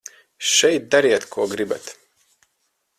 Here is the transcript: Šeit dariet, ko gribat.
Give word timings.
Šeit 0.51 0.87
dariet, 0.95 1.29
ko 1.37 1.47
gribat. 1.53 1.95